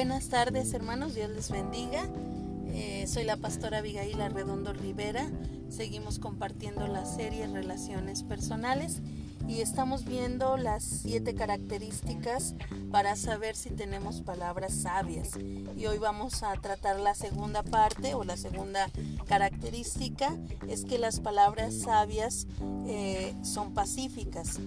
[0.00, 2.08] Buenas tardes hermanos, Dios les bendiga.
[2.68, 5.28] Eh, soy la pastora Abigail Arredondo Rivera.
[5.68, 9.02] Seguimos compartiendo la serie Relaciones Personales
[9.46, 12.54] y estamos viendo las siete características
[12.90, 15.32] para saber si tenemos palabras sabias.
[15.76, 18.88] Y hoy vamos a tratar la segunda parte o la segunda
[19.26, 20.34] característica
[20.66, 22.46] es que las palabras sabias
[22.86, 24.60] eh, son pacíficas.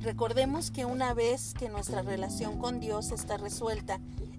[0.00, 3.98] Recordemos que una vez que nuestra relación con Dios está resuelta,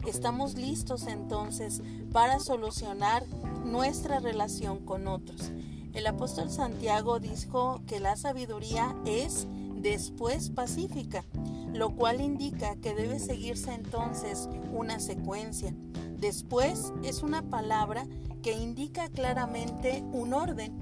[0.10, 1.82] estamos listos entonces
[2.12, 3.24] para solucionar
[3.64, 5.52] nuestra relación con otros.
[5.94, 11.24] El apóstol Santiago dijo que la sabiduría es después pacífica,
[11.74, 15.74] lo cual indica que debe seguirse entonces una secuencia.
[16.18, 18.06] Después es una palabra
[18.42, 20.78] que indica claramente un orden.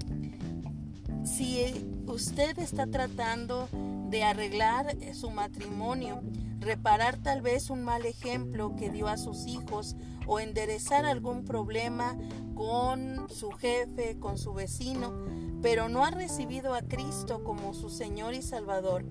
[1.24, 3.68] Si usted está tratando
[4.08, 6.22] de arreglar su matrimonio,
[6.60, 12.16] reparar tal vez un mal ejemplo que dio a sus hijos o enderezar algún problema
[12.54, 15.12] con su jefe, con su vecino,
[15.62, 19.04] pero no ha recibido a Cristo como su Señor y Salvador,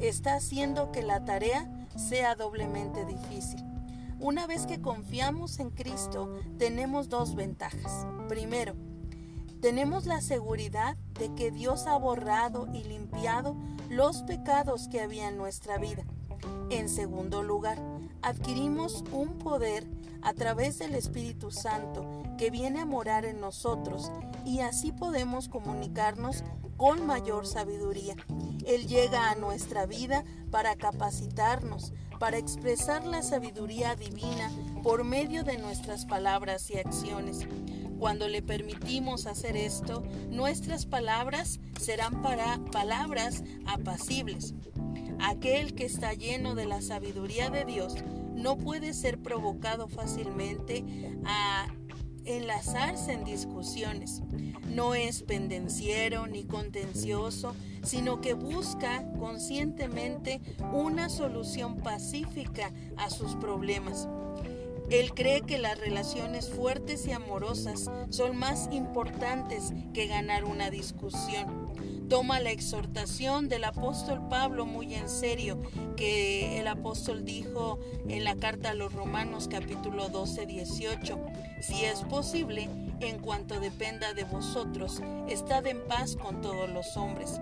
[0.00, 3.62] está haciendo que la tarea sea doblemente difícil.
[4.18, 8.06] Una vez que confiamos en Cristo, tenemos dos ventajas.
[8.28, 8.74] Primero,
[9.60, 13.56] tenemos la seguridad de que Dios ha borrado y limpiado
[13.90, 16.04] los pecados que había en nuestra vida.
[16.70, 17.78] En segundo lugar,
[18.22, 19.86] adquirimos un poder
[20.22, 24.10] a través del Espíritu Santo que viene a morar en nosotros
[24.44, 26.42] y así podemos comunicarnos
[26.76, 28.16] con mayor sabiduría.
[28.66, 34.50] Él llega a nuestra vida para capacitarnos, para expresar la sabiduría divina
[34.82, 37.46] por medio de nuestras palabras y acciones.
[37.98, 44.54] Cuando le permitimos hacer esto, nuestras palabras serán para palabras apacibles.
[45.20, 47.94] Aquel que está lleno de la sabiduría de Dios
[48.34, 50.84] no puede ser provocado fácilmente
[51.24, 51.68] a
[52.24, 54.22] enlazarse en discusiones.
[54.74, 60.40] No es pendenciero ni contencioso, sino que busca conscientemente
[60.72, 64.08] una solución pacífica a sus problemas.
[64.90, 71.66] Él cree que las relaciones fuertes y amorosas son más importantes que ganar una discusión.
[72.08, 75.60] Toma la exhortación del apóstol Pablo muy en serio,
[75.96, 81.18] que el apóstol dijo en la carta a los Romanos capítulo 12, 18,
[81.60, 82.68] si es posible,
[83.00, 87.40] en cuanto dependa de vosotros, estad en paz con todos los hombres.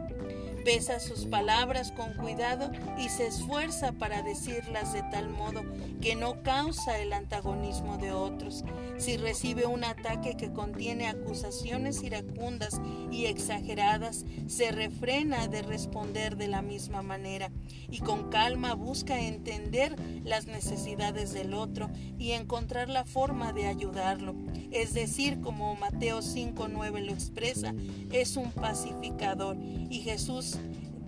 [0.64, 5.62] Pesa sus palabras con cuidado y se esfuerza para decirlas de tal modo
[6.00, 8.64] que no causa el antagonismo de otros.
[8.96, 12.80] Si recibe un ataque que contiene acusaciones iracundas
[13.10, 17.50] y exageradas, se refrena de responder de la misma manera
[17.90, 19.94] y con calma busca entender
[20.24, 24.34] las necesidades del otro y encontrar la forma de ayudarlo.
[24.70, 27.74] Es decir, como Mateo 5.9 lo expresa,
[28.12, 30.53] es un pacificador y Jesús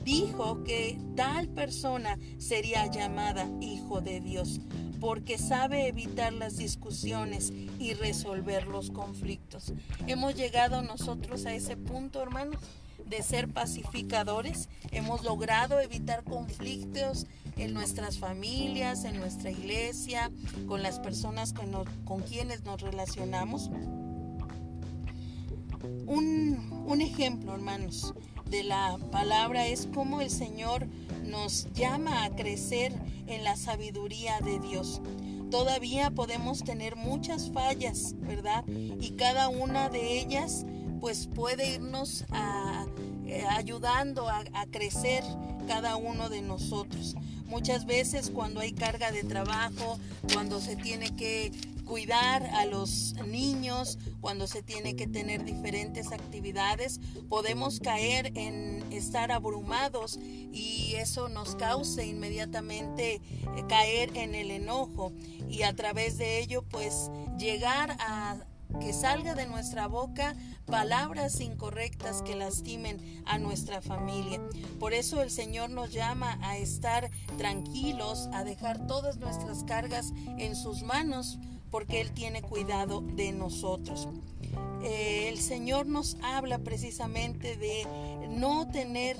[0.07, 4.61] dijo que tal persona sería llamada hijo de Dios,
[5.01, 9.73] porque sabe evitar las discusiones y resolver los conflictos.
[10.07, 12.61] Hemos llegado nosotros a ese punto, hermanos,
[13.05, 14.69] de ser pacificadores.
[14.93, 20.31] Hemos logrado evitar conflictos en nuestras familias, en nuestra iglesia,
[20.69, 23.71] con las personas con, quienes nos relacionamos.
[26.07, 28.15] Un, un ejemplo, hermanos
[28.51, 30.87] de la palabra es como el Señor
[31.25, 32.93] nos llama a crecer
[33.27, 35.01] en la sabiduría de Dios.
[35.51, 38.65] Todavía podemos tener muchas fallas, ¿verdad?
[38.67, 40.65] Y cada una de ellas
[41.01, 42.25] pues puede irnos
[43.27, 45.23] eh, ayudando a crecer
[45.67, 47.17] cada uno de nosotros.
[47.47, 49.99] Muchas veces cuando hay carga de trabajo,
[50.33, 51.53] cuando se tiene que
[51.87, 59.33] cuidar a los niños, cuando se tiene que tener diferentes actividades, podemos caer en estar
[59.33, 63.23] abrumados y eso nos causa inmediatamente eh,
[63.69, 65.13] caer en el enojo
[65.49, 68.37] y a través de ello pues llegar a
[68.81, 70.35] que salga de nuestra boca
[70.67, 74.41] palabras incorrectas que lastimen a nuestra familia.
[74.79, 80.57] Por eso el Señor nos llama a estar tranquilos, a dejar todas nuestras cargas en
[80.57, 81.39] sus manos,
[81.77, 84.09] porque Él tiene cuidado de nosotros.
[84.83, 87.87] Eh, el Señor nos habla precisamente de
[88.31, 89.19] no tener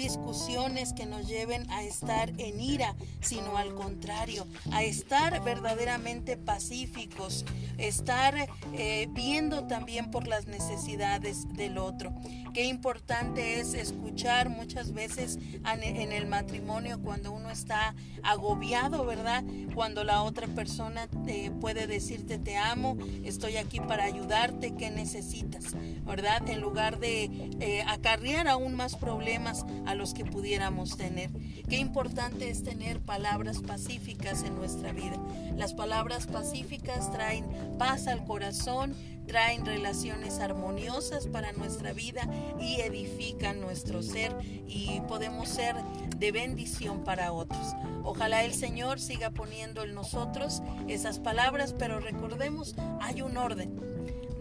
[0.00, 7.44] discusiones que nos lleven a estar en ira, sino al contrario, a estar verdaderamente pacíficos,
[7.76, 8.34] estar
[8.72, 12.14] eh, viendo también por las necesidades del otro.
[12.54, 15.38] Qué importante es escuchar muchas veces
[15.70, 19.44] en el matrimonio cuando uno está agobiado, ¿verdad?
[19.74, 25.74] Cuando la otra persona eh, puede decirte te amo, estoy aquí para ayudarte, ¿qué necesitas?
[26.04, 26.48] ¿Verdad?
[26.48, 27.24] En lugar de
[27.60, 31.30] eh, acarrear aún más problemas a los que pudiéramos tener.
[31.68, 35.16] Qué importante es tener palabras pacíficas en nuestra vida.
[35.56, 37.44] Las palabras pacíficas traen
[37.78, 38.94] paz al corazón,
[39.26, 42.28] traen relaciones armoniosas para nuestra vida
[42.60, 44.34] y edifican nuestro ser
[44.66, 45.76] y podemos ser
[46.16, 47.74] de bendición para otros.
[48.04, 53.78] Ojalá el Señor siga poniendo en nosotros esas palabras, pero recordemos, hay un orden.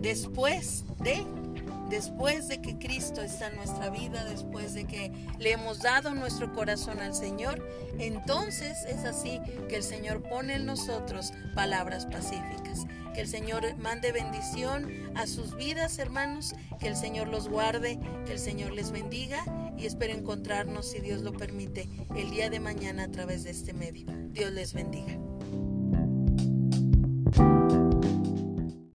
[0.01, 1.25] Después de
[1.89, 6.53] después de que Cristo está en nuestra vida, después de que le hemos dado nuestro
[6.53, 12.85] corazón al Señor, entonces es así que el Señor pone en nosotros palabras pacíficas.
[13.13, 18.33] Que el Señor mande bendición a sus vidas, hermanos, que el Señor los guarde, que
[18.33, 19.43] el Señor les bendiga
[19.77, 23.73] y espero encontrarnos, si Dios lo permite, el día de mañana a través de este
[23.73, 24.05] medio.
[24.31, 25.17] Dios les bendiga.